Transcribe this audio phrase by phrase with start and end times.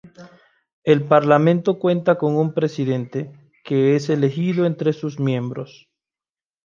[0.83, 3.31] El parlamento cuenta con un presidente,
[3.63, 5.91] que es elegido entre sus miembros.